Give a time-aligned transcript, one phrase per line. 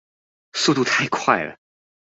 [0.53, 1.55] 速度太快了